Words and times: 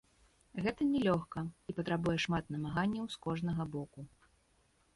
Гэта 0.67 0.87
не 0.93 1.01
лёгка, 1.07 1.43
і 1.69 1.75
патрабуе 1.79 2.17
шмат 2.25 2.49
намаганняў 2.55 3.05
з 3.17 3.23
кожнага 3.27 3.63
боку. 3.77 3.99